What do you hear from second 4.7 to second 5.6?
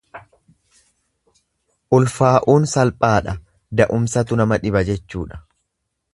jechuudha.